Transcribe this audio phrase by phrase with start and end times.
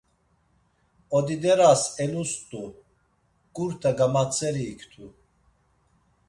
[1.17, 2.63] Odideras elust̆u,
[3.55, 5.05] ǩurta gamatzeri iktu.